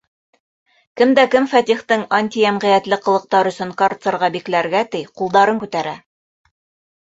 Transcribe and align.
Кем 1.01 1.11
дә 1.19 1.25
кем 1.35 1.43
Фәтихтең 1.51 2.05
антийәмғиәтле 2.19 2.99
ҡылыҡтары 3.09 3.53
өсөн 3.55 3.75
карцерға 3.83 4.31
бикләргә 4.37 4.83
ти, 4.97 5.03
ҡулдарын 5.21 5.63
күтәрә! 5.67 5.95